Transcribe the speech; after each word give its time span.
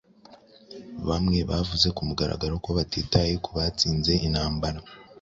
Bamwe 1.09 1.39
bavuze 1.49 1.87
kumugaragaro 1.97 2.53
ko 2.65 2.69
batitaye 2.77 3.33
kubatsinze 3.45 4.11
intambara. 4.27 4.79